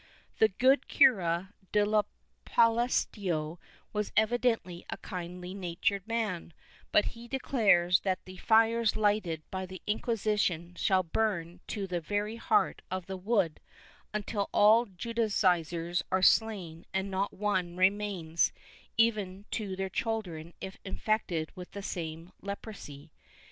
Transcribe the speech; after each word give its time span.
The 0.39 0.47
good 0.47 0.87
Cura 0.87 1.53
de 1.71 1.85
los 1.85 2.07
Palacios 2.43 3.59
was 3.93 4.11
evidently 4.17 4.83
a 4.89 4.97
kindly 4.97 5.53
natured 5.53 6.07
man, 6.07 6.53
but 6.91 7.05
he 7.13 7.27
de 7.27 7.37
clares 7.37 7.99
that 7.99 8.25
the 8.25 8.37
fires 8.37 8.95
lighted 8.95 9.43
by 9.51 9.67
the 9.67 9.79
Inquisition 9.85 10.73
shall 10.73 11.03
burn 11.03 11.59
to 11.67 11.85
the 11.85 12.01
very 12.01 12.37
heart 12.37 12.81
of 12.89 13.05
the 13.05 13.15
wood, 13.15 13.59
until 14.11 14.49
all 14.51 14.87
Judaizers 14.87 16.01
are 16.11 16.23
slain 16.23 16.83
and 16.95 17.11
not 17.11 17.31
one 17.31 17.77
remains, 17.77 18.51
even 18.97 19.45
to 19.51 19.75
their 19.75 19.87
children 19.89 20.55
if 20.59 20.79
infected 20.83 21.51
with 21.55 21.69
the 21.73 21.83
same 21.83 22.31
leprosy. 22.41 23.11